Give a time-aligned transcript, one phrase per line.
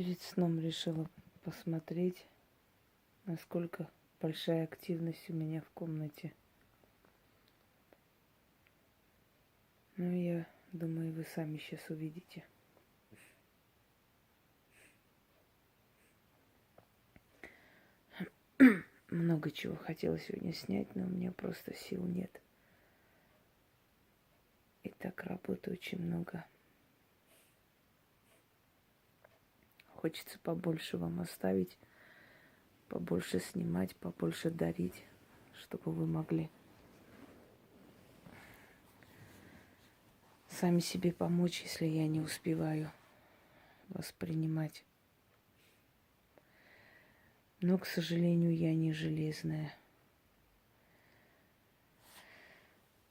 [0.00, 1.10] Перед сном решила
[1.44, 2.26] посмотреть,
[3.26, 6.32] насколько большая активность у меня в комнате.
[9.98, 12.46] Ну, я думаю, вы сами сейчас увидите.
[19.10, 22.40] Много чего хотела сегодня снять, но у меня просто сил нет.
[24.82, 26.46] И так работы очень много.
[30.00, 31.78] Хочется побольше вам оставить,
[32.88, 35.04] побольше снимать, побольше дарить,
[35.52, 36.50] чтобы вы могли
[40.48, 42.90] сами себе помочь, если я не успеваю
[43.88, 44.84] воспринимать.
[47.60, 49.74] Но, к сожалению, я не железная.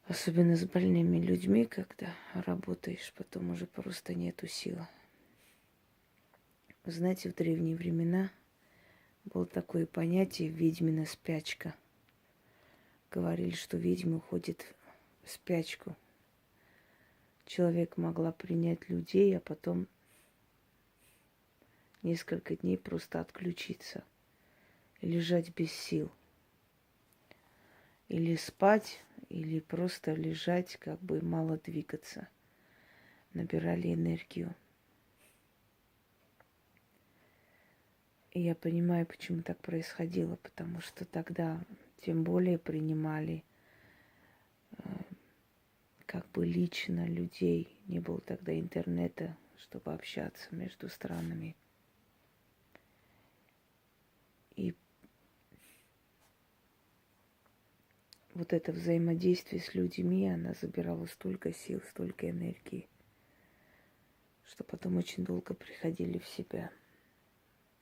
[0.07, 4.87] Особенно с больными людьми, когда работаешь, потом уже просто нету силы.
[6.89, 8.31] Вы знаете, в древние времена
[9.25, 11.75] было такое понятие ведьмина спячка.
[13.11, 14.65] Говорили, что ведьма уходит
[15.23, 15.95] в спячку–
[17.49, 19.87] человек могла принять людей, а потом
[22.01, 24.03] несколько дней просто отключиться
[25.01, 26.11] лежать без сил.
[28.07, 32.27] Или спать, или просто лежать, как бы мало двигаться.
[33.33, 34.55] Набирали энергию.
[38.33, 41.65] Я понимаю, почему так происходило, потому что тогда
[42.01, 43.43] тем более принимали
[44.77, 44.83] э,
[46.05, 47.75] как бы лично людей.
[47.87, 51.55] Не было тогда интернета, чтобы общаться между странами.
[54.55, 54.75] И
[58.35, 62.87] вот это взаимодействие с людьми, она забирала столько сил, столько энергии,
[64.45, 66.71] что потом очень долго приходили в себя.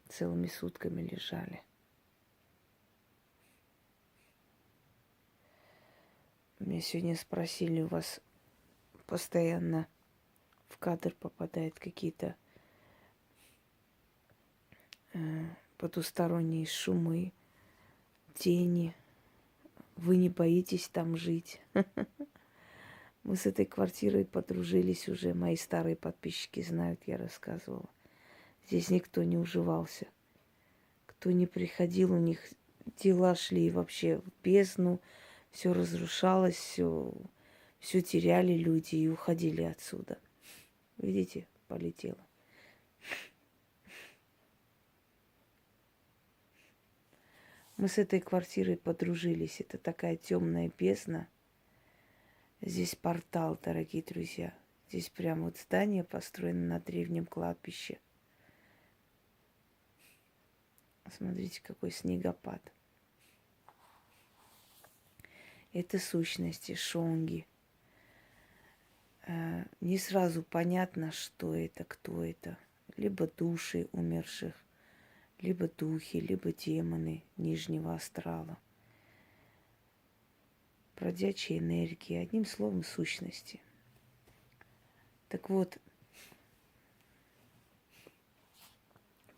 [0.09, 1.61] Целыми сутками лежали.
[6.59, 8.19] Меня сегодня спросили, у вас
[9.05, 9.87] постоянно
[10.69, 12.35] в кадр попадают какие-то
[15.13, 15.45] э,
[15.77, 17.31] потусторонние шумы,
[18.35, 18.95] тени.
[19.95, 21.61] Вы не боитесь там жить?
[23.23, 27.89] Мы с этой квартирой подружились уже, мои старые подписчики знают, я рассказывала.
[28.67, 30.07] Здесь никто не уживался.
[31.05, 32.41] Кто не приходил, у них
[32.97, 34.99] дела шли вообще в бездну,
[35.51, 37.13] все разрушалось, все,
[37.79, 40.19] все теряли люди и уходили отсюда.
[40.97, 42.17] Видите, полетело.
[47.77, 49.61] Мы с этой квартирой подружились.
[49.61, 51.29] Это такая темная бездна.
[52.59, 54.53] Здесь портал, дорогие друзья.
[54.89, 57.99] Здесь прямо вот здание построено на древнем кладбище.
[61.09, 62.61] Смотрите, какой снегопад
[65.79, 67.45] это сущности, шонги.
[69.27, 72.57] Э, не сразу понятно, что это, кто это.
[72.95, 74.55] Либо души умерших,
[75.39, 78.57] либо духи, либо демоны нижнего астрала.
[80.95, 83.59] Бродячие энергии, одним словом, сущности.
[85.29, 85.77] Так вот,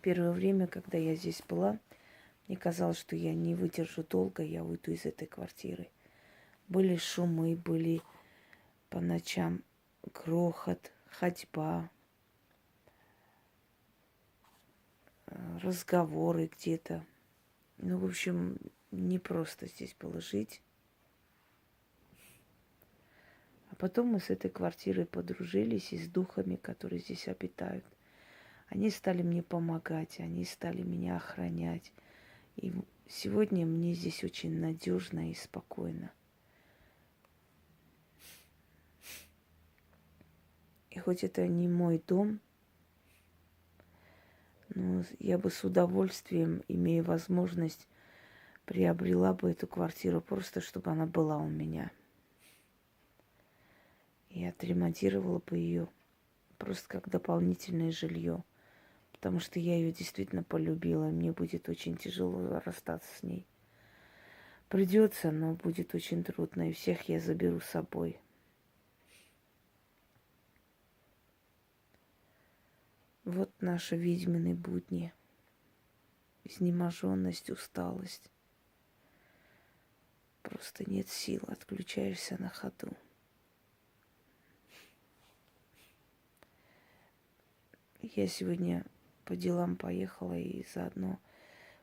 [0.01, 1.79] первое время, когда я здесь была,
[2.47, 5.89] мне казалось, что я не выдержу долго, я уйду из этой квартиры.
[6.67, 8.01] Были шумы, были
[8.89, 9.63] по ночам
[10.13, 11.89] грохот, ходьба,
[15.27, 17.05] э, разговоры где-то.
[17.77, 18.57] Ну, в общем,
[18.91, 20.61] не просто здесь было жить.
[23.69, 27.85] А потом мы с этой квартирой подружились и с духами, которые здесь обитают.
[28.69, 31.91] Они стали мне помогать, они стали меня охранять.
[32.55, 32.71] И
[33.07, 36.11] сегодня мне здесь очень надежно и спокойно.
[40.91, 42.39] И хоть это не мой дом,
[44.75, 47.87] но я бы с удовольствием, имея возможность,
[48.65, 51.91] приобрела бы эту квартиру просто, чтобы она была у меня.
[54.29, 55.87] И отремонтировала бы ее
[56.59, 58.43] просто как дополнительное жилье.
[59.19, 61.09] Потому что я ее действительно полюбила.
[61.09, 63.45] Мне будет очень тяжело расстаться с ней.
[64.69, 66.69] Придется, но будет очень трудно.
[66.69, 68.21] И всех я заберу с собой.
[73.25, 75.13] Вот наши ведьмины будни.
[76.45, 78.31] Изнеможенность, усталость.
[80.43, 82.95] Просто нет сил, отключаешься на ходу.
[88.01, 88.85] Я сегодня
[89.29, 91.19] по делам поехала и заодно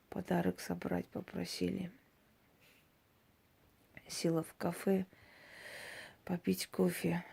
[0.08, 1.92] подарок собрать попросили.
[4.08, 5.06] Села в кафе
[6.24, 7.24] попить кофе.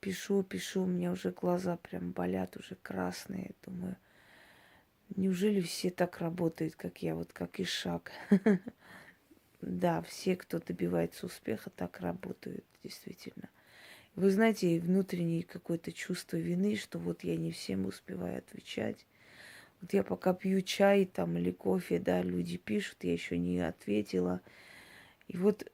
[0.00, 3.54] Пишу, пишу, у меня уже глаза прям болят, уже красные.
[3.66, 3.98] Думаю,
[5.14, 8.10] неужели все так работают, как я, вот как и шаг.
[9.60, 13.50] Да, все, кто добивается успеха, так работают, действительно.
[14.18, 19.06] Вы знаете, внутреннее какое-то чувство вины, что вот я не всем успеваю отвечать.
[19.80, 24.40] Вот я пока пью чай там или кофе, да, люди пишут, я еще не ответила.
[25.28, 25.70] И вот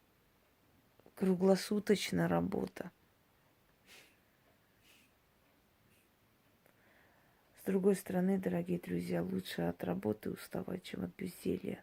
[1.15, 2.91] круглосуточная работа.
[7.63, 11.83] С другой стороны, дорогие друзья, лучше от работы уставать, чем от безделья.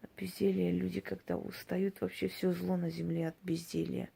[0.00, 4.08] От безделья люди, когда устают, вообще все зло на земле от безделья.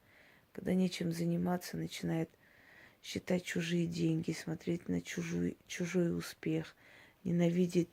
[0.53, 2.31] Когда нечем заниматься, начинает
[3.03, 6.77] считать чужие деньги, смотреть на чужой, чужой успех,
[7.25, 7.89] ненавидеть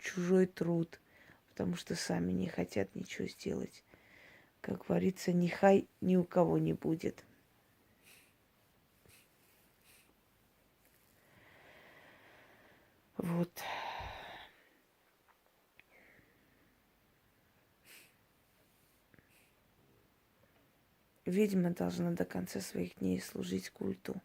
[0.00, 1.00] чужой труд,
[1.48, 3.84] потому что сами не хотят ничего сделать.
[4.60, 7.24] Как говорится, ни хай ни у кого не будет.
[13.16, 13.50] Вот.
[21.24, 24.20] Ведьма должна до конца своих дней служить культу.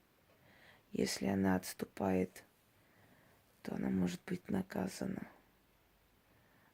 [0.91, 2.43] Если она отступает,
[3.61, 5.27] то она может быть наказана.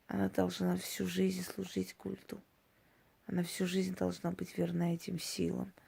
[0.08, 2.42] Она должна всю жизнь служить культу.
[3.28, 5.74] Она всю жизнь должна быть верна этим силам–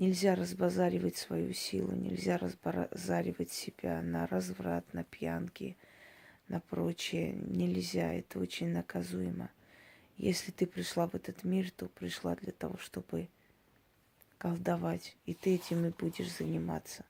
[0.00, 5.76] Нельзя разбазаривать свою силу, нельзя разбазаривать себя на разврат, на пьянки,
[6.48, 7.34] на прочее.
[7.34, 9.50] Нельзя, это очень наказуемо.
[10.20, 13.28] Если ты пришла в этот мир, то пришла для того, чтобы
[14.38, 17.04] колдовать, и ты этим и будешь заниматься.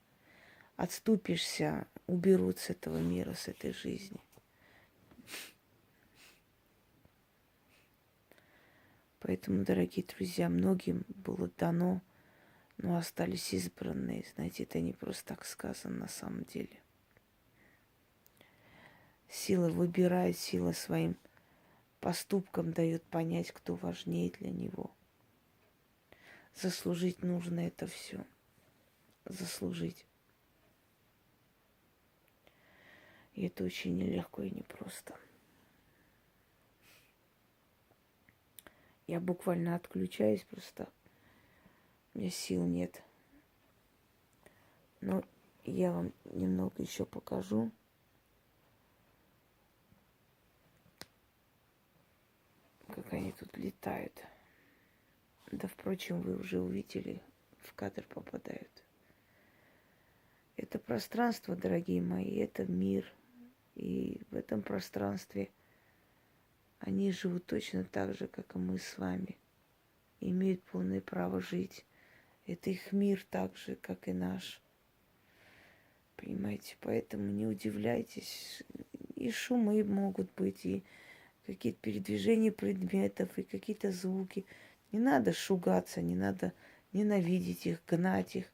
[0.77, 4.21] Отступишься, уберут с этого мира, с этой жизни.
[9.19, 12.01] Поэтому, дорогие друзья, многим было дано
[12.81, 14.25] но остались избранные.
[14.33, 16.79] Знаете, это не просто так сказано на самом деле.
[19.29, 21.15] Сила выбирает, сила своим
[22.01, 24.91] поступкам дает понять, кто важнее для него.
[26.53, 28.25] Заслужить нужно это все.
[29.23, 30.05] Заслужить.
[33.33, 35.15] И это очень нелегко и непросто.
[39.07, 40.89] Я буквально отключаюсь просто
[42.13, 43.03] у меня сил нет.
[44.99, 45.23] Но
[45.63, 47.71] я вам немного еще покажу.
[52.87, 54.23] Как они тут летают.
[55.51, 57.21] Да, впрочем, вы уже увидели,
[57.61, 58.83] в кадр попадают.
[60.57, 63.11] Это пространство, дорогие мои, это мир.
[63.73, 65.49] И в этом пространстве
[66.79, 69.37] они живут точно так же, как и мы с вами.
[70.19, 71.85] Имеют полное право жить.
[72.45, 74.61] Это их мир так же, как и наш.
[76.15, 78.61] Понимаете, поэтому не удивляйтесь.
[79.15, 80.83] И шумы могут быть, и
[81.45, 84.45] какие-то передвижения предметов, и какие-то звуки.
[84.91, 86.53] Не надо шугаться, не надо
[86.93, 88.45] ненавидеть их, гнать их.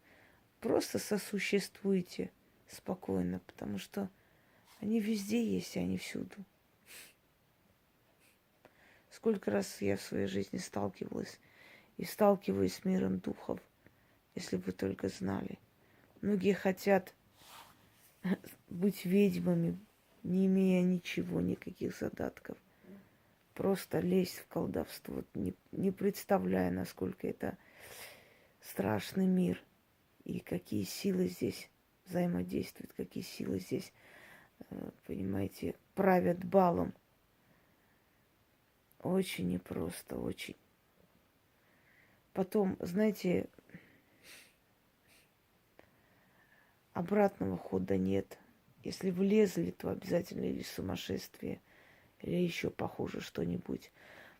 [0.59, 2.31] Просто сосуществуйте
[2.67, 4.09] спокойно, потому что
[4.79, 6.35] они везде есть, они всюду.
[9.09, 11.39] Сколько раз я в своей жизни сталкивалась
[11.97, 13.59] и сталкиваюсь с миром духов–
[14.37, 15.57] если бы только знали.
[16.21, 17.15] Многие хотят
[18.69, 19.79] быть ведьмами,
[20.21, 22.55] не имея ничего, никаких задатков.
[23.57, 27.57] Просто лезть в колдовство, не, не представляя, насколько это
[28.61, 29.59] страшный мир
[30.25, 31.67] и какие силы здесь
[32.05, 33.91] взаимодействуют, какие силы здесь,
[34.69, 36.93] э, понимаете, правят балом.
[38.99, 40.55] Очень непросто, очень.
[42.33, 43.49] Потом, знаете,
[46.93, 48.37] обратного хода нет.
[48.83, 51.59] Если влезли, то обязательно или сумасшествие,
[52.21, 53.91] или еще похуже что-нибудь.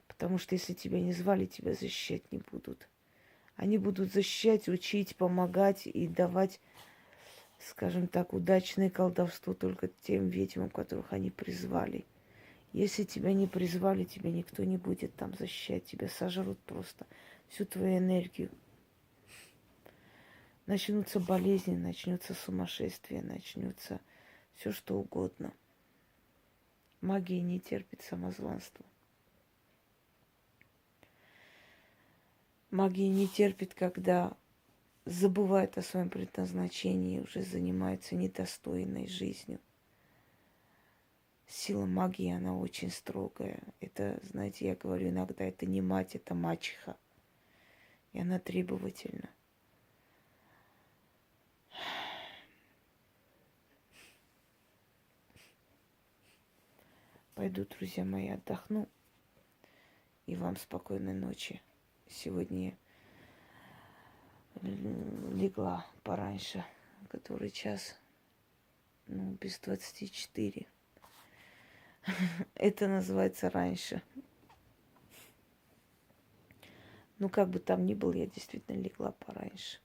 [0.07, 2.88] Потому что если тебя не звали, тебя защищать не будут.
[3.55, 6.60] Они будут защищать, учить, помогать и давать,
[7.60, 12.05] скажем так, удачное колдовство только тем ведьмам, которых они призвали.
[12.74, 17.05] Если тебя не призвали, тебя никто не будет там защищать, тебя сожрут просто
[17.50, 18.50] всю твою энергию
[20.67, 24.00] начнутся болезни, начнется сумасшествие, начнется
[24.55, 25.51] все что угодно.
[27.01, 28.86] Магия не терпит самозванства.
[32.72, 34.36] Магия не терпит, когда
[35.06, 39.60] забывает о своем предназначении, уже занимается недостойной жизнью.
[41.48, 43.63] Сила магии, она очень строгая.
[43.80, 46.98] Это, знаете, я говорю иногда, это не мать, это мачеха.
[48.12, 49.30] И она требовательна.
[57.38, 58.89] Пойду, друзья мои, отдохну.
[60.25, 61.62] И вам спокойной ночи.
[62.10, 62.75] Сегодня
[64.63, 66.65] легла пораньше,
[67.10, 67.96] который час,
[69.06, 70.65] ну, без 24.
[72.56, 74.01] Это называется раньше.
[77.20, 79.77] Ну, как бы там ни было, я действительно легла пораньше.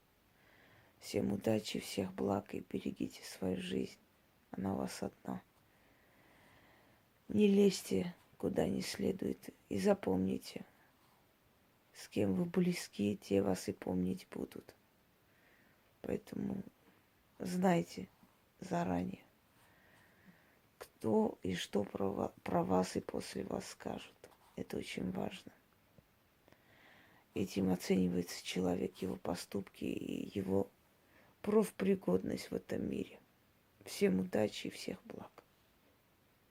[1.00, 3.98] Всем удачи, всех благ и берегите свою жизнь.
[4.52, 5.42] Она у вас одна.
[7.28, 9.38] Не лезьте куда не следует.
[9.68, 10.66] И запомните,
[11.94, 14.74] с кем вы близки, те вас и помнить будут.
[16.00, 16.64] Поэтому
[17.38, 18.08] знайте
[18.58, 19.22] заранее,
[20.78, 24.12] кто и что про, про вас и после вас скажут.
[24.56, 25.52] Это очень важно.
[27.34, 30.68] Этим оценивается человек, его поступки и его
[31.42, 33.20] профпригодность в этом мире.
[33.84, 35.41] Всем удачи и всех благ.